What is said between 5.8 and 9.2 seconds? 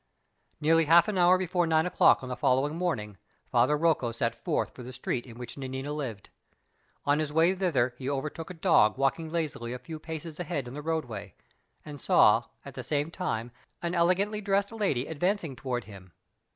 lived. On his way thither he overtook a dog